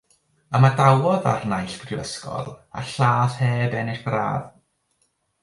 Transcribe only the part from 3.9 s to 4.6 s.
gradd.